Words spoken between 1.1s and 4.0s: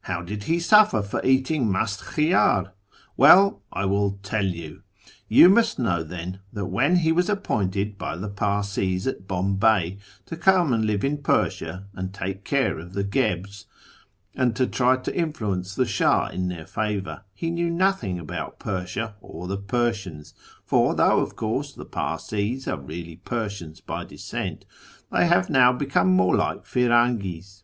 eating mdst fcliiydr ^ Well, I